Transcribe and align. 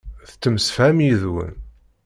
Tettemsefham 0.29 0.97
yid-wen. 1.05 1.55